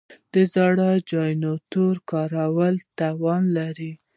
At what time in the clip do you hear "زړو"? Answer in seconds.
0.53-0.91